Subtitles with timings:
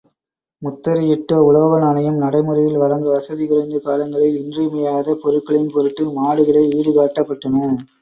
[0.61, 7.67] முத்திரையிட்ட உலோக நாணயம் நடைமுறையில் வழங்க வசதி குறைந்த காலங்களில் இன்றியமையாத பொருள்களின் பொருட்டு மாடுகளே ஈடுகாட்டப்பட்டன.